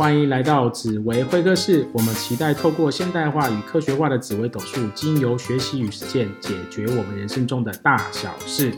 [0.00, 1.86] 欢迎来到紫薇会客室。
[1.92, 8.72] 我们期待透过现代化与科学化的紫微斗数，经由学习与实践，解决我们人生中的大小事。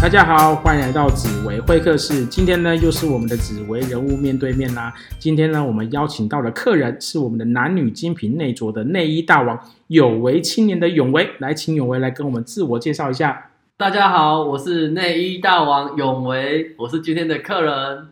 [0.00, 2.24] 大家好，欢迎来到紫薇会客室。
[2.26, 4.94] 今天呢，又是我们的紫薇人物面对面啦。
[5.18, 9.58] 今天呢，我们邀请到的客人是我们的男女精品内着的内衣大王，
[9.88, 11.28] 有为青年的永维。
[11.40, 13.50] 来，请永维来跟我们自我介绍一下。
[13.78, 18.08] 大家好，我是内衣大王永维，我是今天的客人。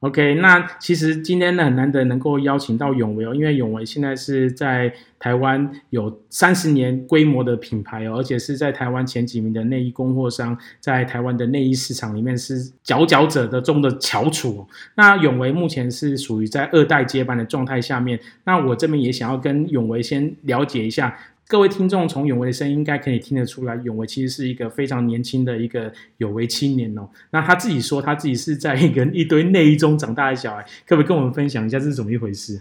[0.00, 14.66] OK，那其实今天呢很难得能够邀请到永维哦，因为永维现在是在台湾有三十年规模的品牌哦，而且是在台湾前几名的内衣供货商，在台湾的内衣市场里面是佼佼者的中的翘楚。
[14.96, 21.16] 那永维目前是属于在二代接班的状态下面，那我这边也想要跟永维先了解一下。
[21.46, 27.06] 各位听众从永维的声音应该可以听得出来，永维其实是一个非常年轻的一个有为青年哦。
[27.30, 32.60] 那他自己说他自己是在一个一堆内衣中长大的小孩，可不可以跟我们分享一下这是怎么一回事？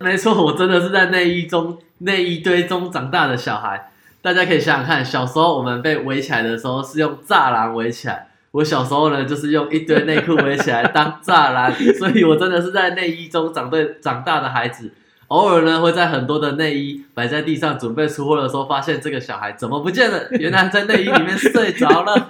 [0.00, 3.90] 没错，我真的是在内衣中内衣堆中长大的小孩。
[4.20, 14.92] 大家可以想想看，小时候我们被围起来的时候是用栅栏围起来，我小时候呢就是用一堆内裤围起来当栅栏， 所以我真的是在内衣中长对长大的孩子。
[15.32, 20.28] 偶尔呢，会在很多的内衣摆在地上准备出货的时候，发现这个小孩怎么不见了？
[20.38, 22.28] 原来在内衣里面睡着了。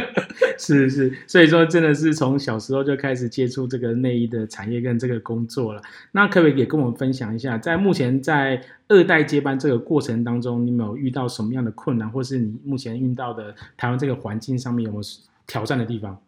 [0.58, 5.80] 是是，所以说真的是从小时候就开始接触这个内衣的产业跟这个工作了。
[6.12, 15.02] 那可不可以也跟我们分享一下，在目前在二代接班这个过程当中，你有没有遇到什么样的困难，或是你目前遇到的台湾这个环境上面有没有
[15.46, 16.18] 挑战的地方？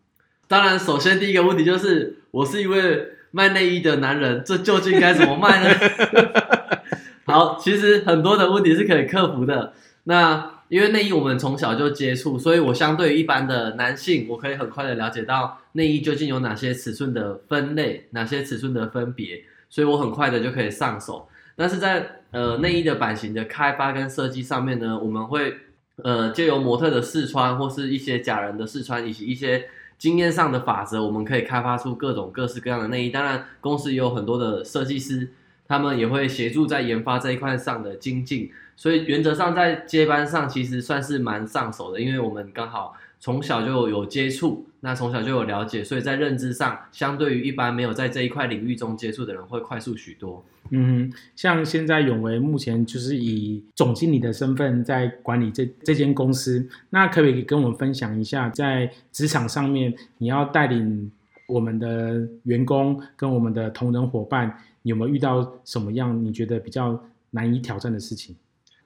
[0.49, 3.16] 当然，首先第一个问题就是，我是一位。
[3.37, 5.69] 卖内衣的男人，这究竟该怎么卖呢？
[7.27, 9.75] 好，其实很多的问题是可以克服的。
[10.05, 21.29] 那因为内衣我们从小就接触，所以我相对于一般的男性，我可以很快的了解到内衣究竟有哪些尺寸的分类，哪些尺寸的分别，所以我很快的就可以上手。
[21.57, 25.55] 但是在呃内衣的版型的开发跟设计上面呢，我们会
[26.03, 29.69] 呃借由模特的试穿，或是一些假人的试穿，以及一些。
[29.99, 33.11] 经验上的法则，我们可以开发出各种各式各样的内衣。
[33.11, 35.31] 当然，公司也有很多的设计师，
[35.67, 38.51] 他们也会协助在研发这一块上的精进。
[38.77, 50.45] 所以原则上，在接班上其实算是蛮上手的，因为我们刚好从小就有接触，那从小就有了解，所以在认知上，相对于一般没有在这一块领域中接触的人，会快速许多。
[50.71, 61.11] 嗯，像现在永维目前就是以总经理的身份在管理这这间公司，那可不可以跟我们分享一下，在职场上面你要带领
[61.47, 67.01] 我们的员工跟我们的同仁伙伴，有没有遇到什么样你觉得比较
[67.31, 68.35] 难以挑战的事情？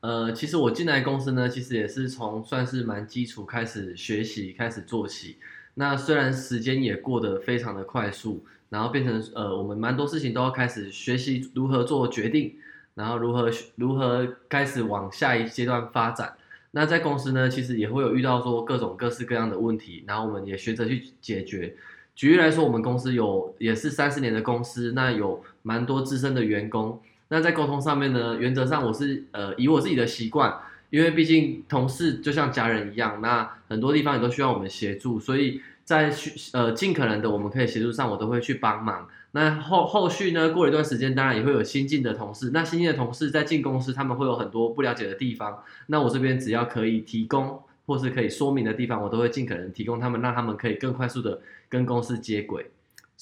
[0.00, 5.36] 呃，其实我进来公司呢，其实也是从算是蛮基础开始学习，开始做起。
[5.74, 8.44] 那虽然时间也过得非常的快速。
[8.70, 12.54] 然后变成呃，我们蛮多事情都要开始学习如何做决定，
[12.94, 16.36] 然后如何如何开始往下一阶段发展。
[16.70, 21.74] 那在公司呢，其实也会有遇到说各种各式各样的问题，然后我们也学着去解决。
[22.14, 27.02] 举例来说，我们公司有也是三十年的公司，那有蛮多资深的员工。
[27.30, 30.54] 那在沟通上面呢，原则上我是呃以我自己的习惯，
[30.90, 35.62] 因为毕竟同事就像家人一样，那很多地方也都需要我们协助，所以。
[35.82, 39.08] 在去呃尽可能的我们可以协助上，我都会去帮忙。
[39.32, 42.50] 那后后续呢，过了一段时间，当然也会有新进的同事。
[42.54, 45.64] 那新进的同事在进公司，他们会有很多不了解的地方。
[45.88, 52.70] 那我这边只要可以提供或是可以说明的地方，我都会尽可能提供他们，让他们可以更快速的跟公司接轨。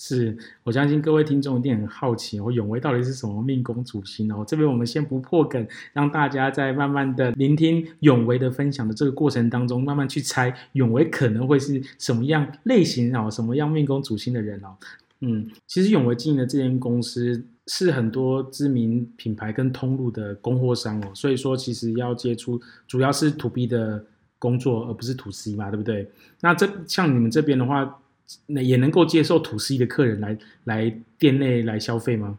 [0.01, 4.45] 是我相信各位听众一定很好奇，我永威到底是什么命宫主星哦？
[4.47, 14.69] 这边我们先不破梗，让大家在慢慢的聆听永威的分享的这个过程当中，慢慢去猜永威可能会是什么样类型哦，什么样命宫主星的人哦。
[15.19, 24.05] 嗯，其实永威经营的这间公司是很多知名品牌跟通路的供货商哦，所以说其实要接触主要是 to B 的
[24.39, 26.09] 工作，而不是 to C 嘛，对不对？
[26.41, 27.99] 那这像你们这边的话。
[28.47, 32.39] 那也能够接受土 C 的客人来来店内来消费吗？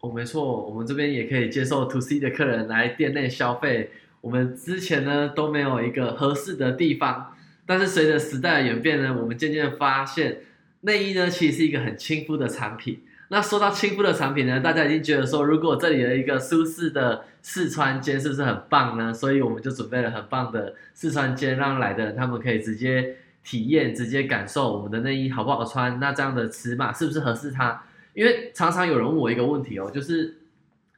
[0.00, 3.90] 哦，没错，我们这边也可以接受土 C 的客人来店内消费。
[4.20, 7.34] 我们之前呢都没有一个合适的地方，
[7.66, 10.38] 但是随着时代的演变呢，我们渐渐发现
[10.80, 13.00] 内衣呢其实是一个很亲肤的产品。
[13.28, 19.12] 那说到亲肤的产品呢，大家已经觉得说，如果这里有一个舒适的试穿间，是不是很棒呢？
[19.14, 23.16] 所以我们就准备了很棒的试穿间，让来的人他们可以直接。
[23.48, 27.82] 体验直接感受我们的内衣好不好穿，那这样的尺码是不是合适他？
[28.12, 30.36] 因为常常有人问我一个问题哦，就是，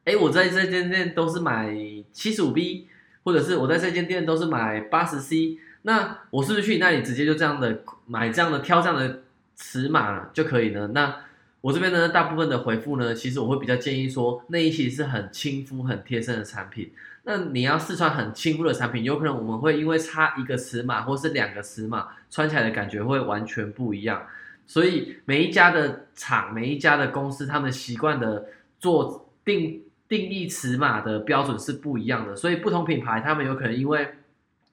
[0.05, 1.73] 哎，我在这间店都是买
[2.11, 2.89] 七十五 B，
[3.23, 9.23] 或者是我在这间店都是买八十 C，那我是不是去你那里直接就这样的买这样的挑这样的
[9.55, 10.91] 尺码就可以呢？
[10.93, 11.19] 那
[11.61, 16.91] 我这边呢，大部分的回复呢，其实我会比较建议说，内衣其实是很亲肤、很贴身的产品。
[17.31, 24.27] 那你要试穿很亲肤的产品，有可能我们会因为差一个尺码或是两个尺码，穿起来的感觉会完全不一样。
[24.67, 28.47] 所以每一家的厂、每一家的公司，他们习惯的
[28.81, 32.35] 做定定义尺码的标准是不一样的。
[32.35, 34.09] 所以不同品牌，他们有可能因为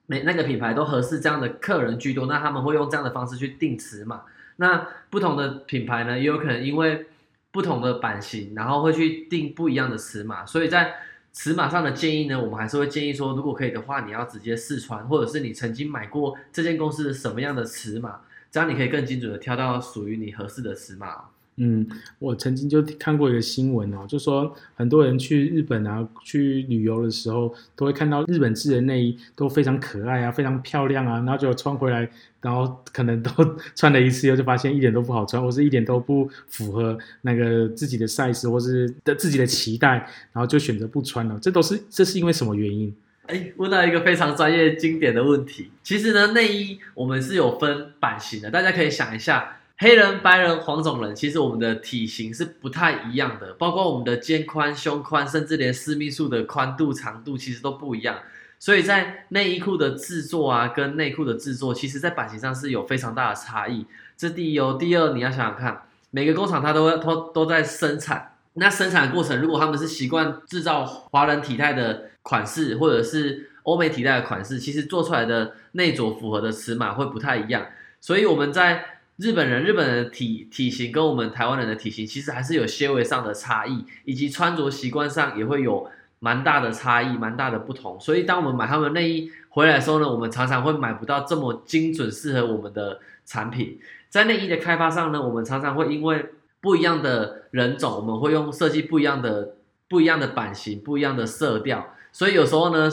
[0.08, 4.24] 每那个品牌都合适这样的客人居多，那他们会用这样的方式去定尺码。
[4.56, 7.06] 那不同的品牌呢，也有可能因为
[7.52, 10.44] 不同的版型，然后会去定不一样的尺码。
[10.44, 10.96] 所以在
[11.38, 21.26] 尺码上的建议呢，我们还是会建议说，如果可以的话，你要直接试穿，或者是你曾经买过这间公司的什么样的尺码，这样你可以更精准的挑到属于你合适的尺码。
[21.60, 21.88] 嗯，
[22.20, 32.08] 我曾经就看过一个新闻哦，就说很多人去日本啊，去旅游的时候，都会看到日本制的内衣都非常可爱啊，非常漂亮啊，然后就穿回来，
[32.42, 33.32] 然后可能都
[33.76, 41.40] 穿了一次以后，就发现一点都不好穿，或是一点都不符合那个自己的 size 或是的自己的期待，然后就选择不穿了。
[41.42, 42.96] 这都是这是因为什么原因？
[43.26, 45.72] 哎，问到一个非常专业经典的问题。
[45.82, 49.56] 其实呢，内衣我们是有分版型的，大家可以想一下。
[49.80, 58.18] 黑人、白人、黄种人，其实我们的体型是不太一样的，包括我们的肩宽、胸宽，甚至连私密处的宽度、长度，其实都不一样。
[58.58, 63.86] 所以在内衣裤的制作啊，跟内裤的制作，其实在版型上是有非常大的差异。
[64.18, 77.68] 这第一哦，第二你要想想看，每个工厂它都都都在生产，那生产过程如果他们是习惯制造华人体态的款式，或者是欧美体态的款式，其实做出来的内着符合的尺码会不太一样。
[78.02, 78.84] 所以我们在
[79.18, 88.00] 日本人，日本人的体体型跟我们台湾人的体型其实还是有些微上的差异，以及穿着习惯上也会有蛮大的差异，蛮大的不同。
[88.00, 93.80] 所以当我们买他们内衣回来的时候呢，我们常常会买不到这么精准适合我们的产品。
[94.08, 96.24] 在内衣的开发上呢，我们常常会因为
[96.62, 99.56] 不一样的人种，我们会用设计不一样的、
[99.90, 102.88] 不一样的版型、不一样的色调，所以有时候呢。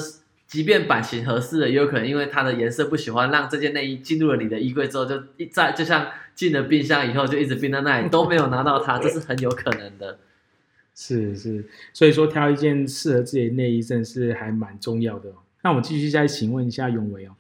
[0.47, 10.19] 即便版型合适的，也有可能因为它的颜色不喜欢，让这件内衣进入了你的衣柜之后，就一在就像进了冰箱以后，就一直冰在那里，都没有拿到它，这是很有可能的。
[10.95, 15.33] 是是，所以说挑一件适合自己的内衣，真是还蛮重要的。
[15.63, 17.31] 那我们继续再请问一下永维哦，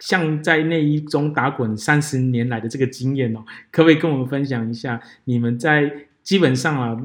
[0.00, 5.00] 像在内衣中打滚三十年来的这个经验哦，可不可以跟我们分享一下？
[5.24, 7.00] 你们在基本上啊。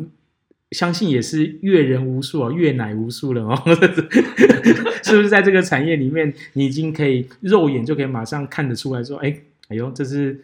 [0.74, 3.56] 相信也是阅人无数啊，阅奶无数了哦，
[5.04, 9.38] 是不是在这个产业里面，你已经可以肉眼就可以马上看得出来说，哎，
[9.70, 10.44] 哎呦，这是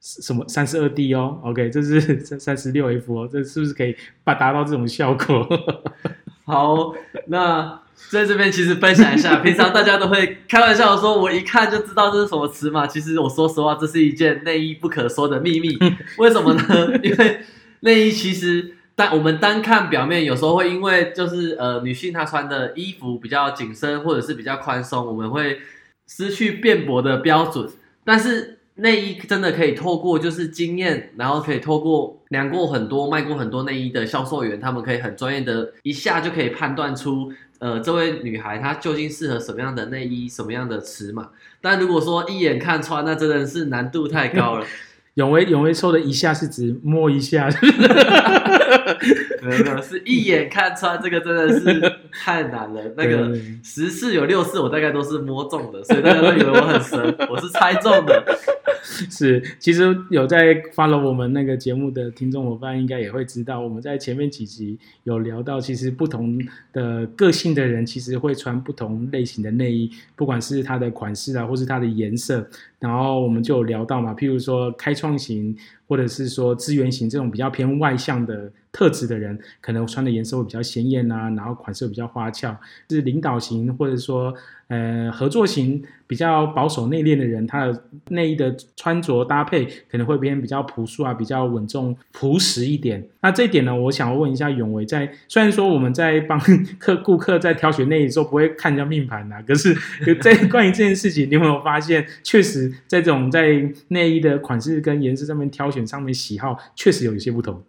[0.00, 5.48] 什么三十二 D 哦，OK，这是三三十六 F 哦，这是不是可以把达到这种效果？
[6.44, 6.92] 好，
[7.28, 7.80] 那
[8.10, 12.86] 在这边其实分享一下， 平常大家都会开玩笑说，我一看就知道这是什么尺码。
[12.86, 15.78] 其实我说实话，这是一件内衣不可说的秘密。
[16.18, 17.00] 为什么呢？
[17.02, 17.38] 因为
[17.80, 18.74] 内衣其实。
[19.02, 25.58] 但我们单看表面，有时候会因为就是呃女性她穿的衣服比较紧身或者是比较宽松，我们会
[26.06, 27.68] 失去辩驳的标准。
[28.04, 41.30] 但是内衣真的可以透过就是经验，然后可以透过量过很多卖过很多内衣的销售员，他们可以很专业的一下就可以判断出呃这位女孩她究竟适合什么样的内衣，什么样的尺码。
[41.60, 44.66] 但如果说一眼看穿，那真的是难度太高了。
[45.14, 47.50] 永威永威说的一下是指摸一下，
[49.42, 51.92] 没有是一眼看穿，这个真的是
[52.24, 52.80] 太难了。
[52.96, 58.24] 那个十次有六次我大概都是摸中的，所以大家都以为我很神，我是猜中的。
[58.82, 66.36] 是，其实有在 follow 我们那个节目的听众伙伴应该也会知道，我们在前面几集有聊到，其实不同
[66.72, 72.44] 的个性的人其实会穿不同类型的内衣，不管是它的款式啊，或是它的颜色。
[72.82, 82.56] 然后我们就聊到嘛，譬如说开创型，或者是说资源型这种比较偏外向的特质的人，可能穿的颜色会比较鲜艳啊，然后款式比较花俏。
[82.88, 84.34] 是领导型，或者说。
[84.68, 93.06] 呃，合作型比较保守内敛的人，他的内衣的穿着搭配可能会偏比较朴素啊，比较稳重朴实一点。
[93.20, 96.40] 那这一点呢，我想问一下永维，在虽然说我们在帮
[96.80, 99.76] 客顾客在挑选内衣的时候不会看人家命盘呐，可是
[100.22, 107.64] 在 关于这件事情，你有没有发现，确实在这种在内衣的款式跟颜色上面挑选上面喜好，确实有一些不同。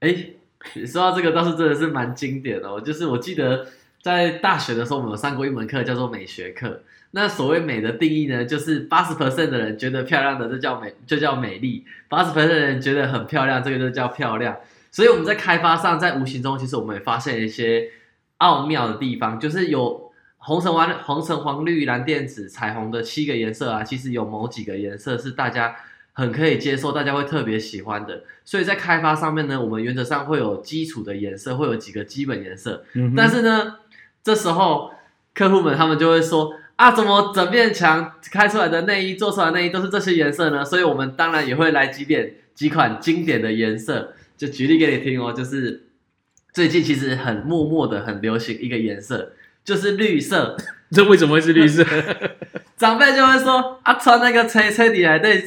[0.00, 0.14] 哎，
[0.86, 3.66] 说到这个倒是真的是蛮经典的，就是我记得。
[4.00, 6.82] 在大学的时候，我们有上过一门课，叫做美学课。
[7.10, 14.56] 那所谓美的定义呢，就是八十 percent 的人觉得漂亮的，这叫美，就叫美丽；八十 percent 的人觉得很漂亮，这个就叫漂亮。
[14.92, 17.90] 所以我们在开发上，在无形中，其实我们也发现一些
[18.38, 25.74] 奥妙的地方，就是有红橙黄红橙黄绿蓝靛紫彩虹的七个颜色啊，其实有某几个颜色是大家
[26.18, 28.24] 很可以接受，大家会特别喜欢的。
[28.44, 32.82] 所以在开发上面呢，我们原则上会有基础的颜色，会有几个基本颜色。
[32.94, 33.76] 嗯但是呢，
[34.24, 34.90] 这时候
[35.32, 40.64] 客户们他们就会说啊，怎么整面墙开出来的内衣做出来的内衣都是这些颜色呢？
[40.64, 45.84] 所以我们当然也会来几点几款经典的颜色，就举例给你听哦，就是
[46.52, 50.56] 最近其实很默默的很流行一个颜色，就是绿色。
[50.90, 51.84] 这为什么会是绿色？
[52.76, 55.44] 长辈就会说啊，穿那个吹吹底来对，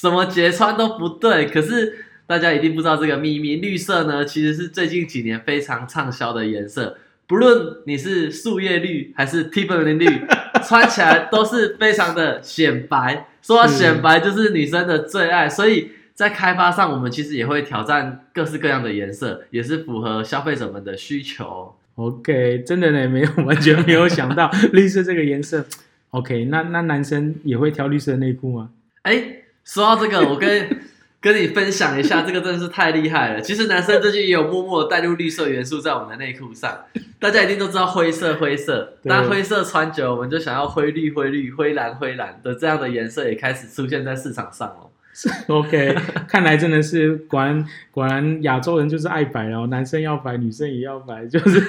[0.00, 1.46] 什么节穿都不对。
[1.46, 6.96] 可是大家一定不知道这个秘密，绿色呢其实是最近几年非常畅销的颜色。
[7.26, 10.06] 不论你是树叶绿还是 Tiffany 绿，
[10.64, 13.26] 穿起来都是非常的显白。
[13.42, 15.48] 说到显白，就是女生的最爱。
[15.48, 21.74] 所以在开发上，我们其实也会挑战各式各样的颜色，也是符合消费者们的需求。
[21.96, 25.66] OK，真的呢，没有完全没有想到 绿色这个颜色。
[26.10, 28.70] OK，那那男生也会挑绿色的内裤吗？
[29.02, 29.22] 哎，
[29.68, 30.80] 说到这个，我跟
[31.20, 33.40] 跟你分享一下，这个真的是太厉害了。
[33.40, 36.84] 其实男生最近也有默默的带入绿色元素在我们的内裤上，
[37.20, 44.90] 大家一定都知道灰色灰色，对但灰色穿久了，我们就想要灰绿灰绿、灰蓝灰蓝的这样的颜色也开始出现在市场上了。
[45.48, 45.96] OK，
[46.28, 51.60] 看来真的是果然果然亚洲人就是爱白哦，男生要白，女生也要白，就是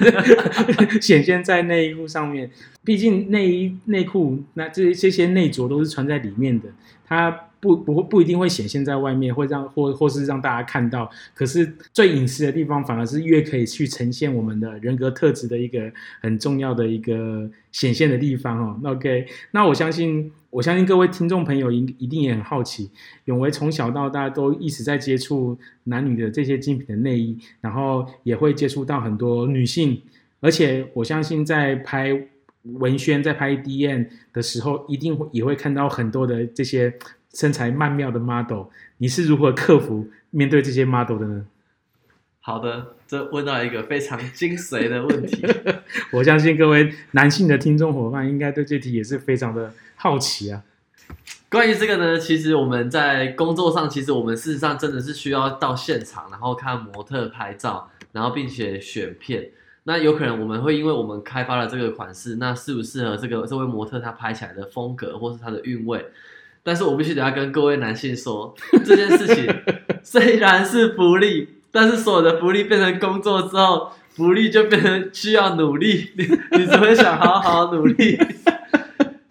[1.02, 2.52] 显现在内衣裤上面。
[2.86, 6.70] 毕竟内衣内裤那这这些内着都是穿在里面的，
[7.08, 11.10] 它不不会不一定会显现在外面，会让或或是让大家看到。
[11.34, 18.80] 可是最隐私的地方，反而是越可以去呈现我们的人格特质的一个很重要的一个显现的地方哦。
[18.82, 22.90] 那 OK，那我相信，我相信各位听众朋友一一定也很好奇，
[23.26, 30.02] 永维从小到大都一直在接触男女的这些精品的内衣，然后也会接触到很多女性，
[30.40, 32.28] 而且我相信在拍
[32.64, 36.94] 文宣、在拍 DM 的时候，一定会也会看到很多的这些
[37.34, 38.66] 身材曼妙的 model。
[38.98, 41.46] 你是如何克服面对这些 model 的呢？
[42.42, 45.46] 好的，这问到一个非常精髓的问题。
[46.12, 50.64] 我相信各位男性的听众伙伴应该对这题也是非常的好奇啊。
[51.50, 59.50] 关于这个呢，其实我们在工作上，其实我们事实上真的是需要到现场，然后看模特拍照，然后并且选片。
[59.84, 66.06] 那有可能我们会因为我们开发了这个款式，那适不适合这个这位模特他拍起来的风格或是他的韵味？
[66.64, 68.54] 但是我必须得要跟各位男性说，
[68.86, 69.48] 这件事情
[70.04, 76.26] 虽然是福利，但是所有的福利变成工作之后，福利就变成需要努力，你
[76.58, 78.18] 你只会想好好努力。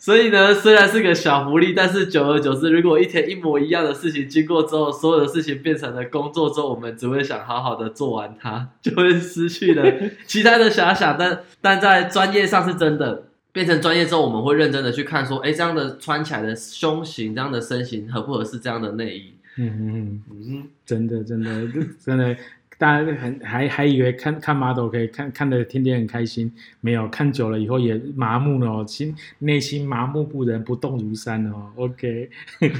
[0.01, 9.85] 所以呢，虽然是个小福利，但是久而久之，如果一天一模一样的事情经过之后，所有的事情变成了工作之后，我们只会想好好的做完它，就会失去了
[10.25, 11.17] 其他的遐想。
[11.19, 13.25] 但但在专业上是真的，
[13.59, 19.35] 变成专业之后，我们会认真的去看说，哎，这样的穿起来的胸型，这样的身形合不合适这样的内衣？
[19.57, 21.67] 嗯嗯嗯，嗯，真的真的
[21.99, 22.37] 真的，
[22.79, 31.73] 大家很还还以为看看 model 可以看看的天天很开心，没有看久了以后也麻木了哦，心内心麻木不仁，不动如山了哦。
[31.75, 32.31] OK，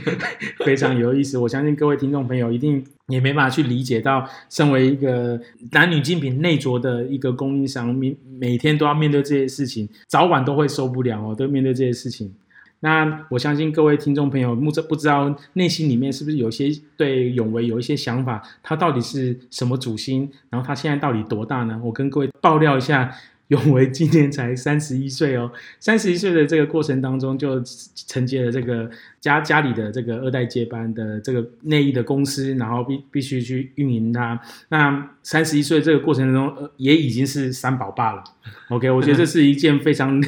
[0.65, 5.41] 非常有意思，我相信各位听众朋友一定也没办法去理解到，身为一个
[5.73, 12.33] 男女精品内着的一个供应商，每每天都要面对这些事情，早晚都会受不了哦，都面对这些事情。
[12.81, 18.41] 那我相信各位听众朋友，不知不知道内心里面是不是有些对永维有一些想法？
[18.63, 20.31] 他到底是什么主心？
[20.49, 21.81] 然后他现在到底多大呢？
[21.83, 23.13] 我跟各位爆料一下，
[23.49, 25.51] 永维今年才三十一岁哦。
[25.81, 27.61] 三十一岁的这个过程当中，就
[28.07, 28.89] 承接了这个
[29.21, 34.41] 家家里的这个二代接班的这个内衣的公司，然后必必须去运营它。
[34.69, 38.23] 那三十一岁这个过程中，也已经是三宝爸了。
[38.69, 40.23] OK，我觉得这是一件非常。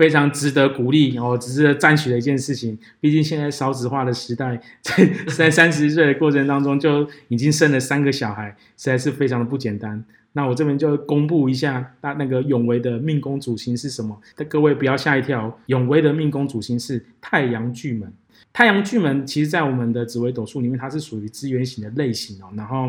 [0.00, 2.78] 非常值得鼓励哦，值得赞许的一件事情。
[3.00, 10.02] 毕竟现在少子化的时代，在在 三十岁的过程当中就已经生了三个小孩，实在是非常的不简单。
[10.32, 14.18] 那我这边就公布一下，那那个永维的命宫主星是什么？
[14.34, 18.10] 但各位不要吓一跳，永维的命宫主星是太阳巨门。
[18.54, 22.48] 太阳巨门其实在我们的紫微斗数里面，它是属于资源型的类型哦。
[22.56, 22.88] 然后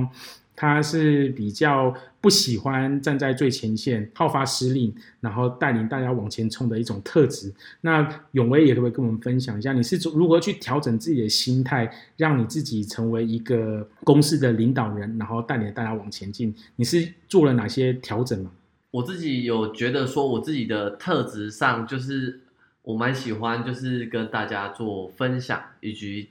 [0.62, 1.92] 他是比较
[2.22, 7.52] 不喜欢站在最前线、好发施令，然后带领大家往前冲的一种特质。
[7.82, 16.54] 那永威也可不可以跟我们分享一下，你是如何去调整自己的心态，让你自己成为一个公司的领导人，然后带领大家往前进？
[16.76, 18.52] 你是做了哪些调整吗？
[18.92, 22.42] 我自己有觉得说，我自己的特质上，就是
[22.84, 26.30] 我蛮喜欢，就是跟大家做分享以及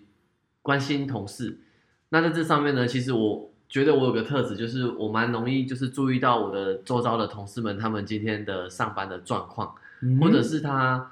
[0.62, 1.58] 关心同事。
[2.10, 9.74] 那在这上面呢，其实我觉得我有个特质，就是我蛮容易就是注意到我的周遭的同事们他们今天的上班的状况。
[10.02, 11.10] 嗯或者是他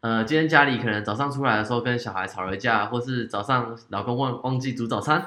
[0.00, 5.26] 呃今天家里可能早上出来的时候跟小孩吵了架，或是早上老公忘忘记煮早餐，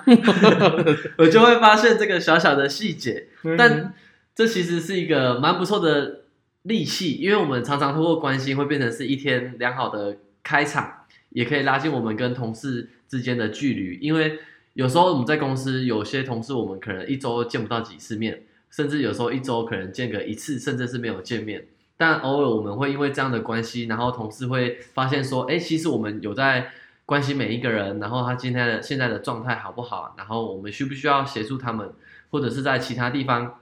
[1.18, 3.28] 我就会发现这个小小的细节。
[3.44, 3.94] 嗯但
[4.36, 6.22] 这其实是一个蛮不错的
[6.64, 14.00] 利器，因为我们常常通过关心会变成是一天良好的开场，也可以拉近我们跟同事之间的距离。
[14.02, 14.40] 因为
[14.74, 21.68] 有时候我们在公司，有些同事我们可能一周见不到几次面，甚至有时候一周可能见个一次，甚至是没有见面。
[21.96, 26.72] 但偶尔我们会因为这样的关系，然后同事会发现说，哎，其实我们有在
[27.06, 31.94] 关心每一个人，然后他今天的现在的状态好不好，然后我们需不需要协助他们，
[32.32, 33.60] 或者是在其他地方，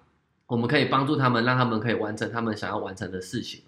[0.48, 3.64] 我们可以帮助他们，让他们可以完成他们想要完成的事情。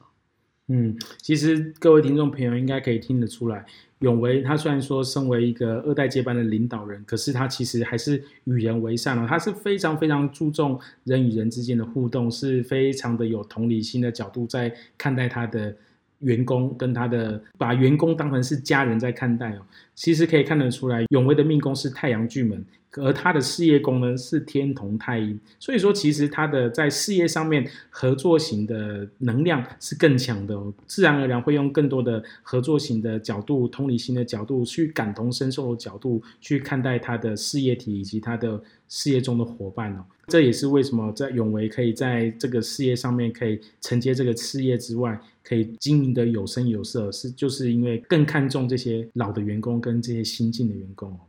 [0.70, 3.65] 嗯，其实各位听众朋友应该可以听得出来，
[4.00, 15.75] 永维他虽然说身为一个二代接班的领导人，可是他其实还是与人为善哦，他是非常非常注重人与人之间的互动，是非常的有同理心的角度在看待他的
[16.24, 19.62] 员工，跟他的把员工当成是家人在看待哦。
[19.96, 40.03] 其实可以看得出来，永威的命宫是太阳巨门，而他的事业宫呢是天同太阴，所以说其实他的在事业上面合作型的能量是更强的、哦，自然而然会用更多的合作型的角度、同理心的角度去感同身受的角度去看待他的事业体以及他的事业中的伙伴哦。
[40.34, 51.20] 这也是为什么在永维可以在这个事业上面可以承接这个事业之外，可以经营的有声有色，是就是因为更看重这些老的员工跟这些新进的员工哦。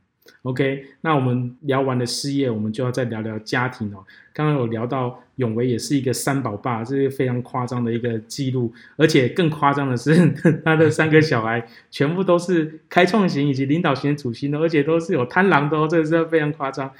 [0.45, 4.03] OK，那我们聊完了事业，我们就要再聊聊家庭哦。
[4.33, 10.17] 刚刚有聊到永维也是一个三宝爸，这是非常夸张的一个记录，而且更夸张的是，
[10.65, 16.91] 他的三个小孩全部都是开创型以及领导型的主星的，而且都是有贪狼的哦，这个是非常夸张。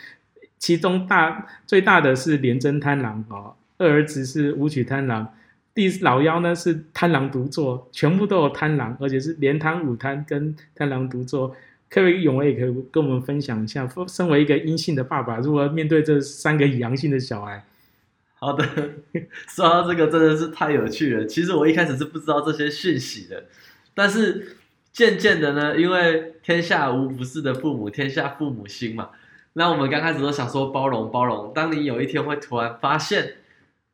[0.65, 5.31] 其中大最大的是廉贞贪狼哦，二儿子是武曲贪狼，
[5.75, 11.55] 第老幺呢是贪狼独坐，全部都有贪狼，而且是连贪五贪跟贪狼独坐。
[11.91, 17.63] 各位永威也可以跟我们分享一下，身为一个阴性的爸爸，如何面对这三个阳性的小孩？
[18.37, 18.67] 好的，
[19.55, 21.27] 说到这个真的是太有趣了。
[21.27, 23.45] 其实我一开始是不知道这些讯息的，
[23.93, 24.57] 但是
[24.95, 29.11] 渐渐的呢，因为天下无不是的父母，天下父母心嘛。
[29.55, 33.39] 那我们刚开始都想说包容包容，当你有一天会突然发现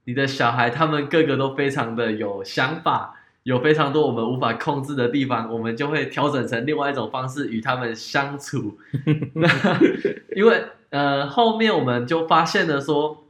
[0.04, 3.16] 你的小孩他们个个都非常的有想法。
[3.42, 8.78] 有非常多我们无法控制的地方，我们就会调整成另外一种方式与他们相处。
[10.36, 13.24] 因为呃，后面我们就发现了说，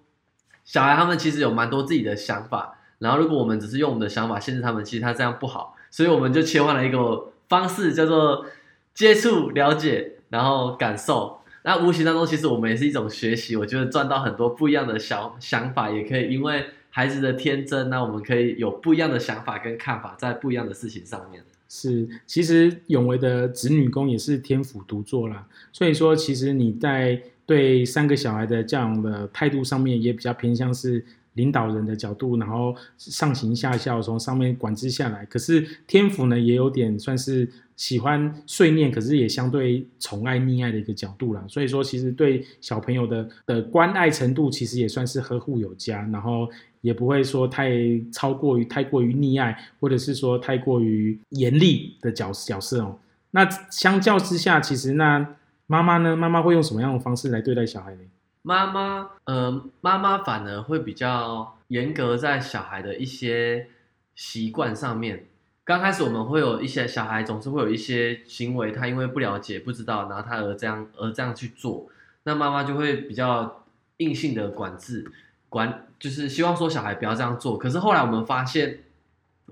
[0.65, 8.45] 小孩他们其实有蛮多自己的想法，然后如果我们只是用我们的想法限制他们，其实他这样不好，所以我们就切换了一个方式，叫做
[8.93, 11.40] 接触、了解，然后感受。
[11.65, 16.65] 那无形当中，其实我们也是一种学习，我觉得赚到很多不一样的小想法，也可以因为。
[16.93, 21.41] 孩子的天真，那我们可以有不一样的想法跟看法，在不一样的事情上面。
[21.69, 35.25] 是，其实永维的子女宫也是天府独坐啦，所以说其实你在对三个小孩的教养的态度上面，也比较偏向是领导人的角度，然后上行下效，从上面管制下来。
[35.27, 41.45] 可是天府呢，也有点算是喜欢碎念，可是也相对宠爱溺爱的一个角度啦。
[41.49, 46.49] 所以说，其实对小朋友的的关爱程度，其实也算是呵护有加，然后。
[46.83, 47.71] 也不会说太
[48.11, 52.97] 超过于太过于溺爱，或者是说太过于严厉的角角色哦。
[53.33, 56.17] 那相较之下，其实那妈妈呢？
[56.17, 58.01] 妈妈会用什么样的方式来对待小孩呢？
[58.43, 63.69] 妈妈，呃，妈妈反而会比较严格在小孩的一些
[64.15, 65.27] 习惯上面。
[65.65, 71.87] 刚开始我们会有一些小孩总是会有一些行为，他因为不了解、不知道，然后他而这样而这样去做，
[72.25, 73.65] 那妈妈就会比较
[73.99, 75.11] 硬性的管制。
[75.49, 78.85] 管就是希望说小孩不要这样做，可是后来我们发现，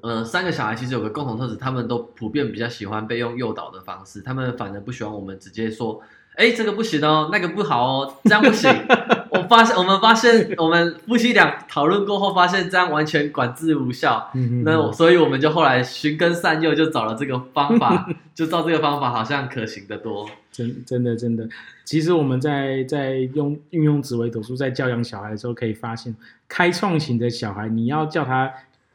[0.00, 6.00] 呃，三个小孩其实有个共同特质，他们都普遍比较喜欢被用诱导的方式，他们反而不喜欢我们直接说，
[6.38, 8.70] 哎，这个不行哦，那个不好哦，这样不行。
[9.30, 14.30] 我发现，我们发现，我们夫妻俩讨论过后，发现这样完全管制无效。
[14.64, 20.30] 那所以我们就后来循根善诱，就找了这个方法， 就照这个方法，好像可行的多。
[20.52, 21.48] 真真的真的，
[21.84, 26.14] 其实我们在在用运用紫微斗数在教养小孩的时候，可以发现，
[26.48, 28.48] 开创型的小孩，你要叫他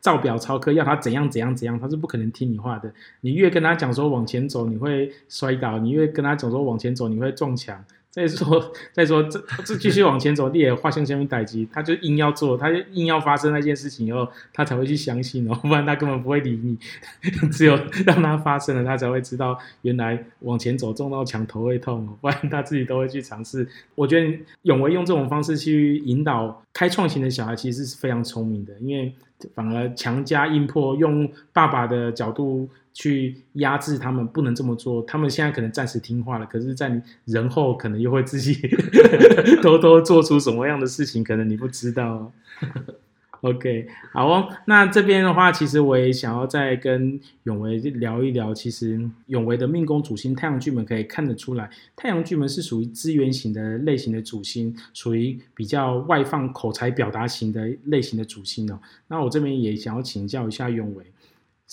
[0.03, 2.93] 照表操课，要他怎样怎样怎样，他是不可能听你话的。
[3.21, 7.81] 你越跟他讲说往前走，你会摔倒；你越跟他讲说往前走，你会撞墙。
[8.13, 16.77] 再说再说，这这继续往前走，你也画向下面待机，他就硬要做，他就硬要发生那件事情以后，他才会去相信哦，不然他根本不会理你。
[17.51, 23.67] 只有让他发生了，他才会知道原来往前走撞到墙头会痛，不然他自己都会去尝试。
[23.95, 29.11] 我觉得永维用这种方式去引导开创型的小孩，其实是非常聪明的，因为
[29.55, 35.01] 反而强加硬迫，用爸爸的角度去压制他们，不能这么做。
[35.03, 38.53] 他们现在可能暂时听话了，可是，在人后可能又会自己
[39.61, 42.31] 偷偷做出什么样的事情，可能你不知道。
[43.41, 44.47] OK，好哦。
[44.63, 48.53] 那这边的话，其实我也想要再跟永维聊一聊。
[48.53, 58.79] 其实永维的命宫主星太阳巨门可以看得出来，太阳巨门是属于资源型的类型的主星，属于比较外放口才表达型的类型的主星哦。
[59.09, 61.03] 那我这边也想要请教一下永维，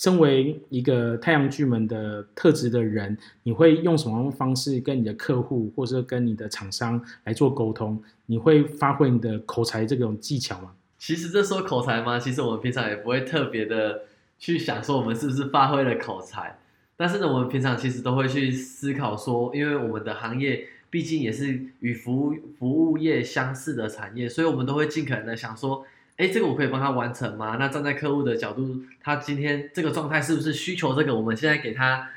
[0.01, 8.01] 身为一个太阳巨门的特质的人，你会用什么方式跟你的客户或者跟你的厂商来做沟通？
[8.25, 10.71] 你会发挥你的口才这种技巧吗？
[10.97, 12.17] 其实这说口才吗？
[12.17, 14.01] 其实我们平常也不会特别的
[14.39, 16.57] 去想说我们是不是发挥了口才，
[16.97, 25.85] 但是呢，我们平常其实都会去思考说，因为我们的行业毕竟也是与服务服务业相似的产业，所以我们都会尽可能的想说，
[26.21, 27.57] 哎，这个我可以帮他完成吗？
[27.59, 31.15] 那站在客户的角度，他今天这个状态是不是需求这个？
[31.15, 32.07] 我们现在给他，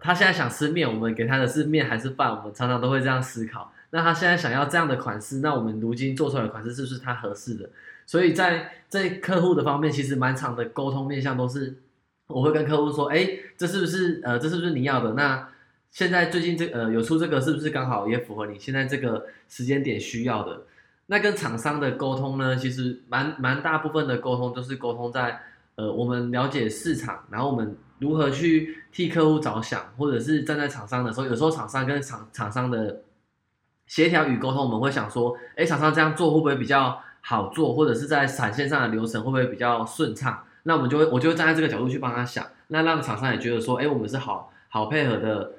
[0.00, 2.36] 他现在想吃面，我们给他的是面还是饭？
[2.36, 3.72] 我们常常都会这样思考。
[3.90, 7.70] 那他现在想要这样的款式，那我们如今做出来的款式是不是他合适的？
[8.06, 11.76] 所以在在客户的方面，其实满场的沟通面向都是，
[12.26, 15.12] 我会跟客户说，哎，这是不是呃，这是不是你要的？
[15.12, 15.48] 那
[15.92, 20.62] 现在最近这呃有出这个，是不是刚好也符合你现在这个时间点需要的？
[21.06, 25.40] 那跟厂商的沟通呢，其实蛮蛮大部分的沟通都是沟通在
[25.76, 33.02] 呃我们了解市场，然后我们如何去替客户着想，或者是站在厂商的时候，有时候厂商跟厂厂商的
[33.86, 37.00] 协调与沟通，我们会想说，哎，厂商这样做会不会比较？
[37.26, 40.44] 好做，或者是在产线上的流程会不会比较顺畅？
[40.64, 45.52] 那我们就会，我就会站在这个角度去帮他想，那让厂商也觉得说，哎，我们是好好配合的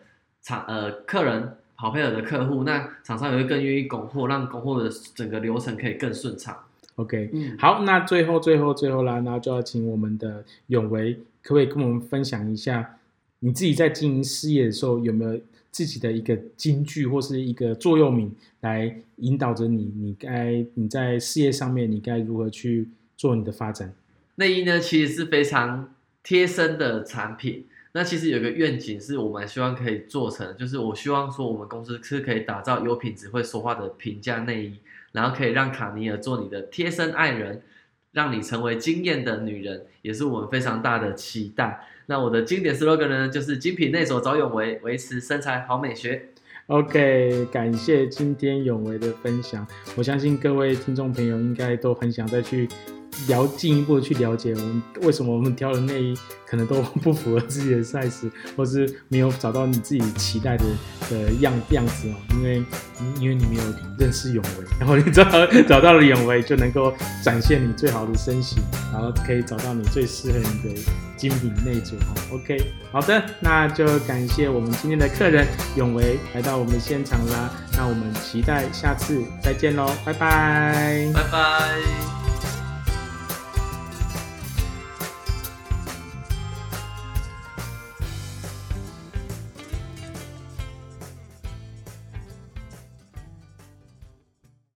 [0.43, 6.57] 厂，呃，客人好配合的客户，那厂商也会更愿意供货，让供货的整个流程可以更顺畅。
[6.95, 12.97] OK，嗯，好，那最后最后最后啦，那就要请我们的永维，可不可以跟我们分享一下，
[13.39, 15.39] 你自己在经营事业的时候有没有？
[15.75, 23.93] 自己的一个金句或是一个座右铭来引导着你，你该你在事业上面你该如何去做你的发展？
[24.35, 27.65] 内衣呢，其实是非常贴身的产品。
[27.95, 34.79] 那其实有个愿景是我们希望可以做成，就是我希望说我们公司是可以打造有品质、会说话的平价内衣，
[35.13, 37.61] 然后可以让卡尼尔做你的贴身爱人，
[38.11, 41.87] 让你成为惊艳的女人，也是我们非常大的期待。
[42.07, 46.21] 那我的经典 slogan 呢，就是精品内所找永维，维持身材好美学。
[46.67, 52.67] OK，感谢今天永维的分享，我相信各位听众朋友应该都很想再去。
[53.27, 60.63] 了进一步的去了解我们为什么我们挑的内衣可能都 不符合自己的 size，或是没有找到你自己期待的
[61.09, 62.63] 的样样子哦，因为
[63.19, 63.63] 因为你没有
[63.97, 65.23] 认识永维，然后你找
[65.67, 70.81] 找到了永维就能够展现你最好的身形，然后可以找到你最适合你的
[71.17, 72.35] 精品内组哦。
[72.35, 82.14] OK，好的，那就感谢我们今天的客人永维来到我们现场啦，那我们期待下次再见喽，拜拜，拜拜。